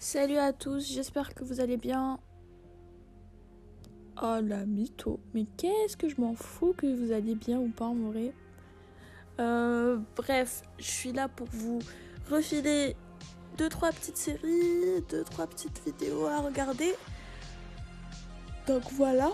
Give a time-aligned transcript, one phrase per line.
[0.00, 2.20] Salut à tous, j'espère que vous allez bien.
[4.22, 7.86] Oh la mytho, mais qu'est-ce que je m'en fous que vous allez bien ou pas
[7.86, 8.32] en vrai.
[9.40, 11.80] Euh, bref, je suis là pour vous
[12.30, 12.94] refiler
[13.56, 16.94] deux trois petites séries, deux trois petites vidéos à regarder.
[18.68, 19.30] Donc voilà.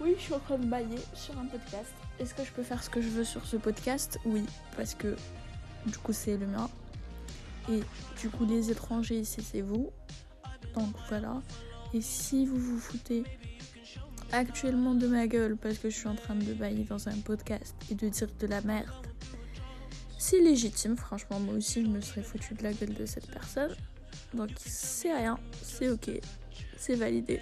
[0.00, 1.94] Oui, je suis en train de bailler sur un podcast.
[2.18, 4.18] Est-ce que je peux faire ce que je veux sur ce podcast?
[4.24, 4.44] Oui,
[4.76, 5.14] parce que
[5.86, 6.68] du coup c'est le mien.
[7.70, 7.80] Et
[8.20, 9.90] du coup les étrangers c'est vous.
[10.74, 11.40] Donc voilà.
[11.94, 13.24] Et si vous vous foutez
[14.32, 17.74] actuellement de ma gueule parce que je suis en train de bailler dans un podcast
[17.90, 18.88] et de dire de la merde,
[20.18, 20.96] c'est légitime.
[20.96, 23.74] Franchement, moi aussi je me serais foutu de la gueule de cette personne.
[24.34, 26.10] Donc c'est rien, c'est ok,
[26.78, 27.40] c'est validé.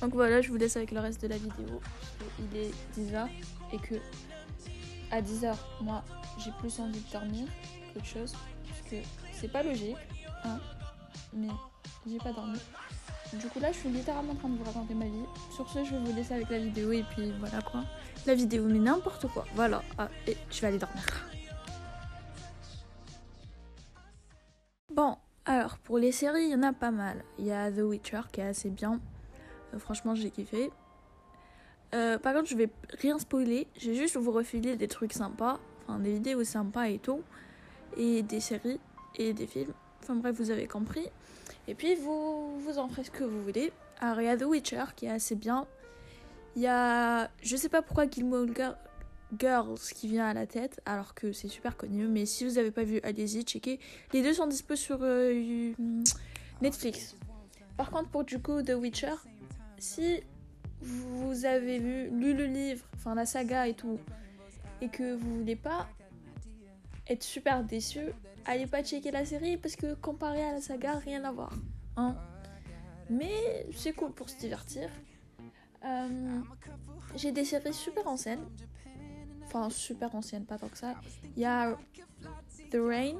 [0.00, 1.80] Donc voilà, je vous laisse avec le reste de la vidéo.
[2.38, 3.28] Il est 10h
[3.72, 3.96] et que
[5.10, 6.04] à 10h, moi
[6.40, 7.46] j'ai plus envie de dormir
[7.92, 8.34] qu'autre chose.
[8.68, 8.96] Parce que
[9.32, 9.96] c'est pas logique,
[10.44, 10.58] hein,
[11.32, 11.48] mais
[12.06, 12.58] j'ai pas dormi.
[13.32, 15.24] Du coup là je suis littéralement en train de vous raconter ma vie.
[15.54, 17.84] Sur ce je vais vous laisser avec la vidéo et puis voilà quoi.
[18.26, 19.44] La vidéo mais n'importe quoi.
[19.54, 19.82] Voilà.
[19.98, 21.04] Ah, et je vais aller dormir.
[24.92, 27.24] Bon, alors pour les séries, il y en a pas mal.
[27.38, 29.00] Il y a The Witcher qui est assez bien.
[29.74, 30.72] Euh, franchement j'ai kiffé.
[31.94, 33.68] Euh, par contre je vais rien spoiler.
[33.78, 35.60] Je vais juste vous refiler des trucs sympas.
[35.98, 37.22] Des vidéos sympas et tout.
[37.96, 38.80] Et des séries
[39.16, 39.72] et des films.
[40.02, 41.06] Enfin bref vous avez compris.
[41.68, 43.72] Et puis vous, vous en ferez ce que vous voulez.
[44.00, 45.66] Alors il y a The Witcher qui est assez bien.
[46.56, 47.30] Il y a.
[47.42, 48.46] Je sais pas pourquoi Gilmore
[49.38, 52.08] Girls qui vient à la tête, alors que c'est super connu.
[52.08, 53.78] Mais si vous n'avez pas vu, allez-y, checkez.
[54.12, 55.72] Les deux sont dispo sur euh,
[56.60, 57.16] Netflix.
[57.76, 59.14] Par contre, pour du coup The Witcher,
[59.78, 60.20] si
[60.80, 63.98] vous avez vu, lu le livre, enfin la saga et tout,
[64.80, 65.88] et que vous voulez pas
[67.08, 68.00] être super déçu,
[68.44, 71.52] allez pas checker la série parce que comparé à la saga, rien à voir.
[71.96, 72.16] Hein.
[73.08, 74.88] Mais c'est cool pour se divertir.
[75.84, 76.40] Euh,
[77.16, 78.44] J'ai des séries super anciennes.
[79.44, 80.94] Enfin, super anciennes, pas tant que ça.
[81.36, 81.76] Il y a
[82.70, 83.18] The Rain.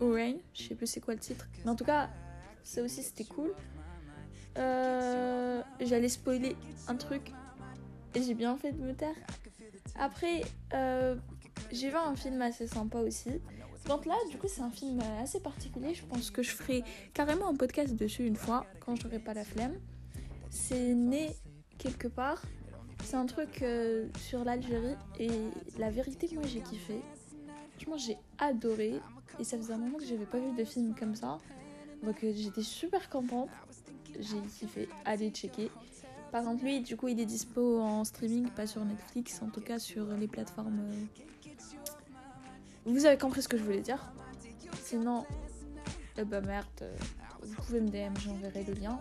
[0.00, 1.48] Ou Rain, je sais plus c'est quoi le titre.
[1.64, 2.10] Mais en tout cas,
[2.62, 3.54] ça aussi c'était cool.
[4.58, 6.56] Euh, J'allais spoiler
[6.88, 7.32] un truc.
[8.14, 9.14] Et j'ai bien fait de me taire.
[9.98, 10.42] Après,
[10.74, 11.16] euh,
[11.72, 13.30] j'ai vu un film assez sympa aussi.
[13.86, 15.94] Donc là, du coup, c'est un film assez particulier.
[15.94, 16.82] Je pense que je ferai
[17.14, 19.74] carrément un podcast dessus une fois, quand j'aurai pas la flemme.
[20.50, 21.36] C'est né
[21.78, 22.42] quelque part.
[23.04, 24.96] C'est un truc euh, sur l'Algérie.
[25.20, 25.30] Et
[25.78, 27.00] la vérité, moi, j'ai kiffé.
[27.74, 29.00] Franchement, j'ai adoré.
[29.38, 31.38] Et ça faisait un moment que j'avais pas vu de film comme ça.
[32.02, 33.50] Donc euh, j'étais super contente.
[34.18, 34.88] J'ai kiffé.
[35.04, 35.70] Allez checker.
[36.32, 39.60] Par contre, lui, du coup, il est dispo en streaming, pas sur Netflix, en tout
[39.60, 40.80] cas sur les plateformes.
[40.80, 41.04] euh,
[42.84, 44.12] Vous avez compris ce que je voulais dire?
[44.82, 45.24] Sinon,
[46.18, 46.94] eh bah merde, euh,
[47.42, 48.98] vous pouvez me DM, j'enverrai le lien.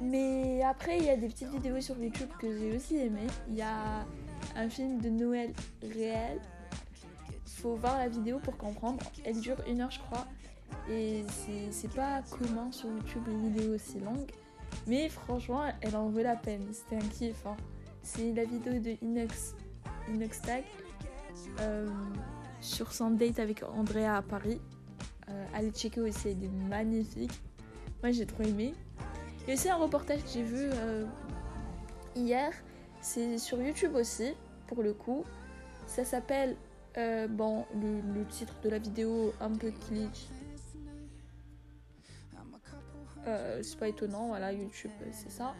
[0.00, 3.26] Mais après, il y a des petites vidéos sur YouTube que j'ai aussi aimé.
[3.48, 4.06] Il y a
[4.56, 5.52] un film de Noël
[5.82, 6.40] réel.
[7.46, 9.04] Faut voir la vidéo pour comprendre.
[9.24, 10.26] Elle dure une heure, je crois.
[10.88, 11.24] Et
[11.72, 14.30] c'est- pas commun sur YouTube une vidéo aussi longue.
[14.86, 16.66] Mais franchement, elle en vaut la peine.
[16.72, 17.46] C'était un kiff.
[17.46, 17.56] hein.
[18.02, 19.54] C'est la vidéo de Inox,
[20.08, 20.64] Inox Tag
[21.60, 21.88] euh,
[22.60, 24.60] sur son date avec Andrea à Paris.
[25.28, 27.32] Euh, allez checker aussi, elle est magnifique.
[28.02, 28.74] Moi, j'ai trop aimé.
[29.46, 31.04] A aussi un reportage que j'ai vu euh,
[32.16, 32.52] hier.
[33.00, 34.34] C'est sur YouTube aussi,
[34.66, 35.24] pour le coup.
[35.86, 36.56] Ça s'appelle.
[37.30, 39.70] bon, le, titre de la vidéo, un peu.
[43.26, 45.54] Euh, c'est pas étonnant, voilà, YouTube, euh, c'est ça.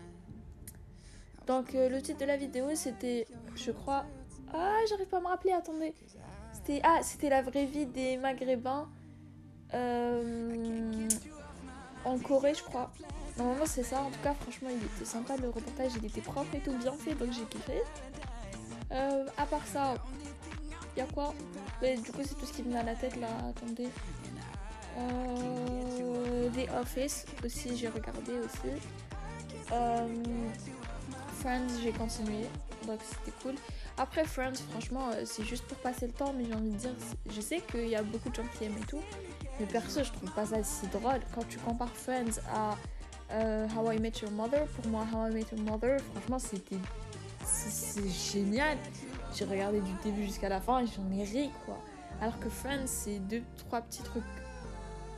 [1.46, 3.26] Donc, euh, le titre de la vidéo, c'était,
[3.56, 4.06] je crois.
[4.52, 5.94] Ah, j'arrive pas à me rappeler, attendez.
[6.52, 8.88] C'était ah, c'était la vraie vie des Maghrébins
[12.04, 12.90] en Corée, je crois.
[13.36, 14.02] Normalement, c'est ça.
[14.02, 16.92] En tout cas, franchement, il était sympa le reportage, il était propre et tout bien
[16.92, 17.82] fait, donc j'ai kiffé.
[18.90, 19.94] À part ça,
[20.96, 21.34] il y a quoi?
[21.82, 23.28] Du coup, c'est tout ce qui me vient à la tête là.
[23.50, 23.88] Attendez.
[24.98, 28.74] Euh, The Office aussi, j'ai regardé aussi.
[29.72, 30.08] Euh,
[31.40, 32.46] Friends, j'ai continué,
[32.86, 33.54] donc c'était cool.
[33.96, 36.94] Après Friends, franchement, euh, c'est juste pour passer le temps, mais j'ai envie de dire,
[37.30, 39.02] je sais qu'il y a beaucoup de gens qui aiment et tout,
[39.60, 41.20] mais perso, je trouve pas ça si drôle.
[41.34, 42.76] Quand tu compares Friends à
[43.76, 46.78] How I Met Your Mother, pour moi, How I Met Your Mother, franchement, c'était
[47.44, 48.76] c'est génial.
[49.34, 51.78] J'ai regardé du début jusqu'à la fin et j'en ai ri, quoi.
[52.20, 54.24] Alors que Friends, c'est deux, trois petits trucs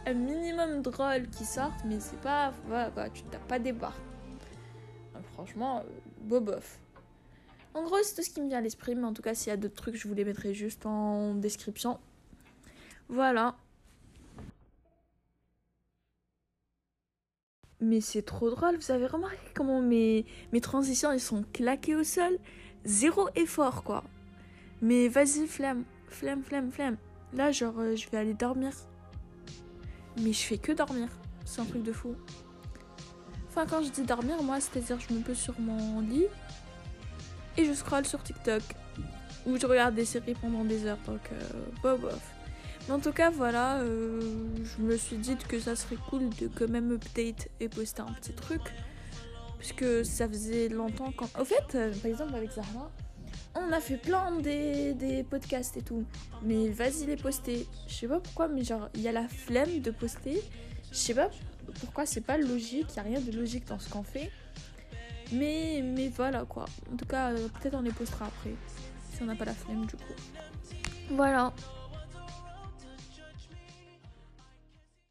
[0.06, 2.52] un minimum drôles qui sortent, mais c'est pas.
[2.66, 3.98] Voilà, quoi, tu t'as pas des barres.
[5.32, 5.82] Franchement, euh,
[6.22, 6.78] bobof.
[7.74, 9.50] En gros, c'est tout ce qui me vient à l'esprit, mais en tout cas, s'il
[9.50, 11.98] y a d'autres trucs, je vous les mettrai juste en description.
[13.08, 13.56] Voilà.
[17.80, 22.04] Mais c'est trop drôle, vous avez remarqué comment mes, mes transitions elles sont claquées au
[22.04, 22.38] sol?
[22.84, 24.04] Zéro effort quoi.
[24.82, 26.96] Mais vas-y, flemme, flemme, flemme, flemme.
[27.32, 28.72] Là, genre, euh, je vais aller dormir.
[30.20, 31.08] Mais je fais que dormir.
[31.44, 32.14] C'est un truc de fou.
[33.48, 36.26] Enfin, quand je dis dormir, moi, c'est-à-dire je me pose sur mon lit
[37.56, 38.62] et je scrolle sur TikTok.
[39.46, 40.98] Ou je regarde des séries pendant des heures.
[41.06, 41.40] Donc, euh,
[41.82, 42.34] bof, bof.
[42.86, 44.20] Mais en tout cas, voilà, euh,
[44.62, 48.12] je me suis dit que ça serait cool de quand même update et poster un
[48.12, 48.60] petit truc.
[49.58, 51.28] Puisque ça faisait longtemps quand.
[51.38, 52.90] Au fait, euh, par exemple, avec Zahra,
[53.54, 56.04] on a fait plein des, podcasts et tout.
[56.42, 57.66] Mais vas-y les poster.
[57.86, 60.42] Je sais pas pourquoi, mais genre, il y a la flemme de poster.
[60.90, 61.30] Je sais pas
[61.80, 64.30] pourquoi c'est pas logique, il y a rien de logique dans ce qu'on fait.
[65.32, 66.64] Mais, mais voilà quoi.
[66.92, 68.54] En tout cas, euh, peut-être on les postera après.
[69.12, 70.14] Si on n'a pas la flemme du coup.
[71.10, 71.52] Voilà.